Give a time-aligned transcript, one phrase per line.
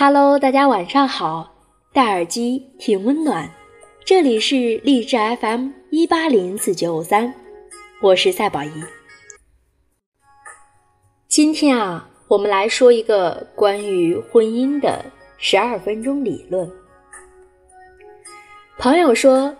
[0.00, 1.56] Hello，大家晚上好，
[1.92, 3.50] 戴耳机挺温暖。
[4.04, 7.34] 这里是励志 FM 一八零四九五三，
[8.00, 8.70] 我是赛宝仪。
[11.26, 15.04] 今天啊，我们来说一个关于婚姻的
[15.36, 16.70] 十二分钟理论。
[18.78, 19.52] 朋友说，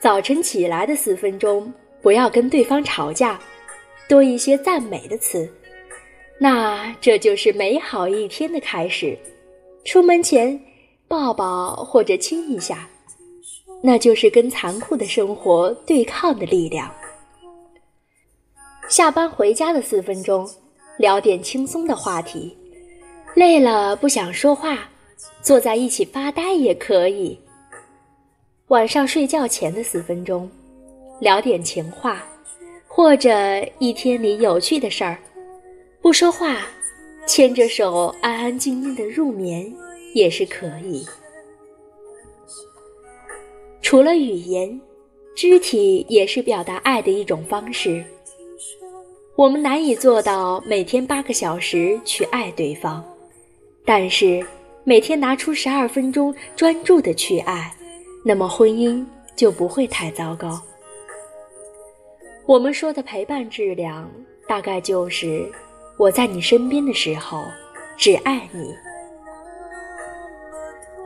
[0.00, 1.72] 早晨起来的四分钟，
[2.02, 3.38] 不要跟对方吵架，
[4.08, 5.48] 多一些赞美的词，
[6.40, 9.16] 那这就是美好一天的开始。
[9.86, 10.60] 出门前
[11.06, 12.88] 抱抱或者亲一下，
[13.80, 16.92] 那就是跟残酷的生活对抗的力量。
[18.88, 20.44] 下班回家的四分钟，
[20.98, 22.54] 聊点轻松的话题，
[23.36, 24.76] 累了不想说话，
[25.40, 27.38] 坐在一起发呆也可以。
[28.66, 30.50] 晚上睡觉前的四分钟，
[31.20, 32.24] 聊点情话，
[32.88, 33.30] 或者
[33.78, 35.16] 一天里有趣的事儿，
[36.02, 36.56] 不说话。
[37.28, 39.74] 牵着手安安静静的入眠
[40.16, 41.06] 也是可以。
[43.82, 44.80] 除了语言，
[45.36, 48.02] 肢体也是表达爱的一种方式。
[49.36, 53.04] 我们难以做到每天八个小时去爱对方，
[53.84, 54.42] 但是
[54.84, 57.70] 每天拿出十二分钟专注的去爱，
[58.24, 59.04] 那么婚姻
[59.36, 60.58] 就不会太糟糕。
[62.46, 64.10] 我们说的陪伴质量，
[64.48, 65.46] 大概就是。
[65.98, 67.42] 我在你身边的时候，
[67.96, 68.74] 只爱你。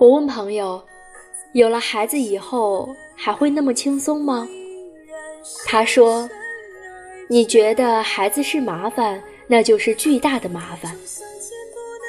[0.01, 0.83] 我问朋友，
[1.53, 4.49] 有了孩子以后还会那么轻松吗？
[5.67, 6.27] 他说
[7.29, 10.91] ：“你觉得孩子是麻烦，那就是巨大的麻烦；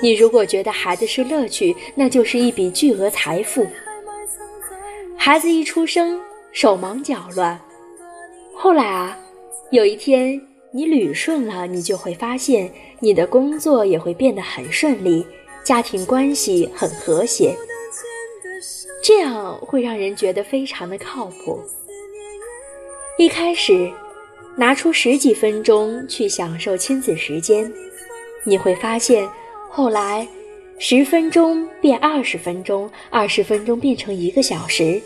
[0.02, 3.67] 你如果觉得孩子是乐趣，那就是一笔巨额财富。
[5.17, 6.17] 孩子一出生，
[6.53, 7.59] 手忙脚乱，
[8.55, 9.20] 后来啊，
[9.72, 10.42] 有一天。”
[10.73, 15.28] 你捋顺了，你就会发现你的工作也会变得很顺利，
[15.66, 17.53] 家庭关系很和谐，
[19.02, 21.60] 这样会让人觉得非常的靠谱。
[23.17, 23.92] 一开始，
[24.56, 27.72] 拿出十几分钟去享受亲子时间，
[28.44, 29.28] 你会发现，
[29.70, 30.28] 后来
[30.78, 35.02] 十分钟变二十分钟，二十分钟变成一个小时，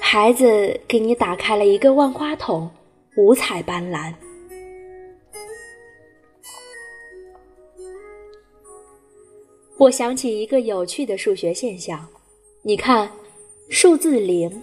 [0.00, 2.70] 孩子给你打开了一个万花筒，
[3.16, 4.12] 五彩斑斓。
[9.78, 12.06] 我想起一个有趣的数学现象，
[12.62, 13.10] 你看，
[13.70, 14.62] 数字零，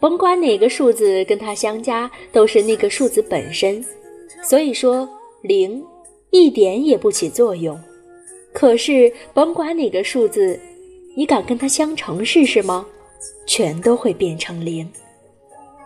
[0.00, 3.84] 甭管哪个数字跟它相加，都是那个数字本身，
[4.42, 5.08] 所以说
[5.42, 5.80] 零
[6.30, 7.80] 一点也不起作用。
[8.52, 10.58] 可是甭管哪个数字，
[11.14, 12.84] 你敢跟它相乘试试吗？
[13.46, 14.90] 全都会变成零。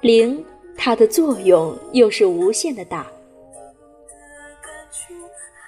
[0.00, 0.42] 零
[0.76, 3.06] 它的作用又是无限的大。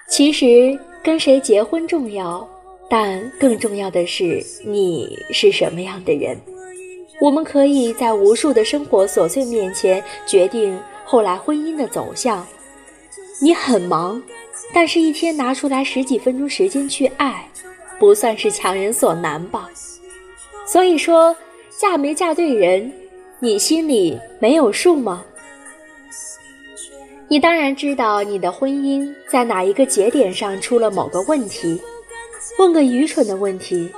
[0.09, 2.47] 其实跟谁结婚重要。
[2.95, 6.37] 但更重要的是，你是什么样的人？
[7.19, 12.45] 我们可以在无数的生活琐碎面前决定后来婚姻的走向。
[13.41, 14.21] 你很忙，
[14.71, 17.49] 但是一天拿出来十几分钟时间去爱，
[17.97, 19.67] 不算是强人所难吧？
[20.67, 21.35] 所以说，
[21.75, 22.91] 嫁没嫁对人，
[23.39, 25.25] 你心里没有数吗？
[27.27, 31.81] 你当然知道你的婚姻在哪一个节点上出了某个问题。
[32.59, 33.89] 问个愚蠢的问题：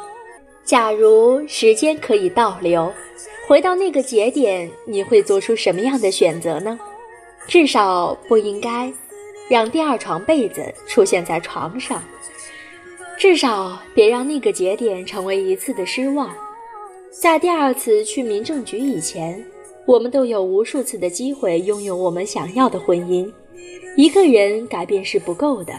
[0.63, 2.91] 假如时间可以倒流，
[3.47, 6.79] 回到那个节点，你会做出什么样的选择呢？
[7.47, 8.91] 至少不应该
[9.50, 12.03] 让第二床被子出现在床上，
[13.17, 16.33] 至少别让那个节点成为一次的失望。
[17.12, 19.45] 在第二次去民政局以前，
[19.85, 23.31] 我们都有无数次的机会拥有我们想要的婚姻。
[23.95, 25.73] 一个人改变是不够的，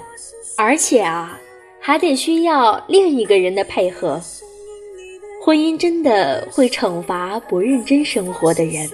[0.56, 1.40] 而且啊。
[1.86, 4.20] 还得需要另一个人的配合。
[5.40, 8.90] 婚姻真的会惩罚不认真生活的人，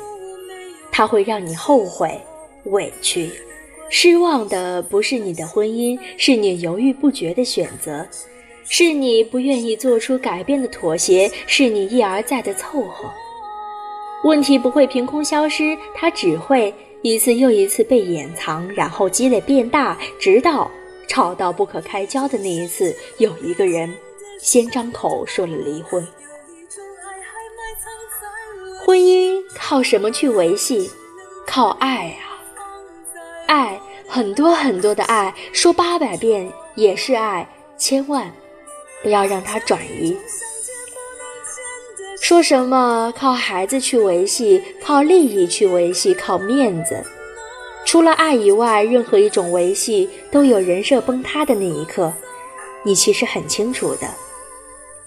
[0.91, 2.20] 它会让你后悔、
[2.64, 3.31] 委屈、
[3.88, 8.06] 失望的不是你的婚姻，是你犹豫不决的选择，
[8.69, 13.11] 是你不愿意做出改变的妥协，是你一而再的凑合。
[14.25, 20.70] 问题不会凭空消失，它只会一次又一次被掩藏，然后积累变大，直到。
[21.08, 23.93] 吵到不可开交的那一次，有一个人
[24.40, 26.06] 先张口说了离婚。
[28.84, 30.90] 婚姻靠什么去维系？
[31.46, 32.40] 靠爱啊！
[33.46, 37.46] 爱，很多很多的爱，说八百遍也是爱，
[37.76, 38.32] 千万
[39.02, 40.16] 不要让它转移。
[42.20, 47.04] 说什么靠孩子去维系，靠利益去维系，靠面子。
[47.92, 52.10] 除了爱以外，任何一种维系都有人设崩塌的那一刻。
[52.82, 54.08] 你其实很清楚的，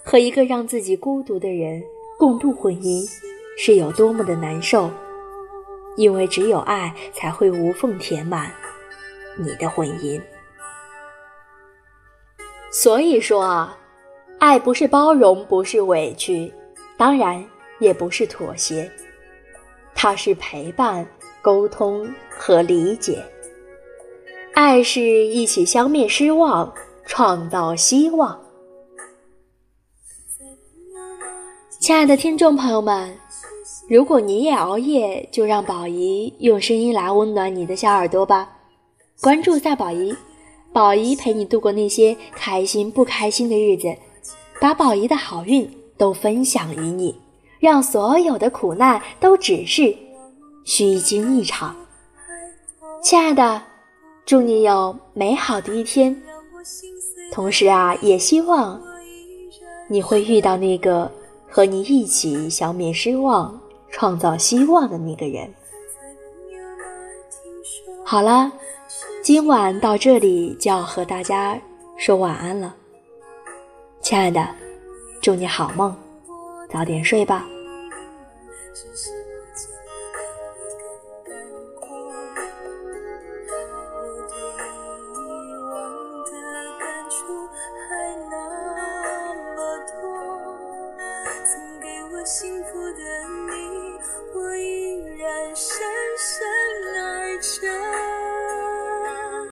[0.03, 1.81] 和一个让自己孤独的人
[2.19, 3.03] 共度婚姻
[3.57, 4.91] 是有多么的难受，
[5.97, 8.51] 因为只有爱才会无缝填满
[9.35, 10.21] 你的婚姻。
[12.71, 13.75] 所以说啊，
[14.37, 16.53] 爱不是包容，不是委屈，
[16.97, 17.43] 当然
[17.79, 18.87] 也不是妥协，
[19.95, 21.03] 它是陪伴、
[21.45, 23.23] 沟通和理解。
[24.55, 26.73] 爱是一起消灭失望，
[27.05, 28.35] 创造希望。
[31.79, 33.15] 亲爱的听众朋友们，
[33.87, 38.49] 如果你也熬夜，就让宝仪用声音来温暖你的小耳朵吧。
[39.21, 40.15] 关注下宝仪。
[40.73, 43.95] 宝仪陪你度过那些开心不开心的日子，
[44.59, 47.15] 把宝仪的好运都分享于你，
[47.59, 49.95] 让所有的苦难都只是
[50.65, 51.73] 虚惊一场。
[53.01, 53.61] 亲爱的，
[54.25, 56.21] 祝你有美好的一天。
[57.31, 58.81] 同时啊，也希望
[59.87, 61.09] 你会遇到那个
[61.49, 63.57] 和你一起消灭失望、
[63.89, 65.49] 创造希望的那个人。
[68.03, 68.51] 好了。
[69.23, 71.59] 今晚到这里就要和大家
[71.97, 72.75] 说晚安了，
[73.99, 74.47] 亲爱的，
[75.19, 75.95] 祝你好梦，
[76.71, 77.43] 早点睡吧。